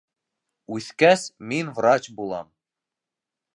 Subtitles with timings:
[0.77, 2.53] -Үҫкәс, мин врач булам.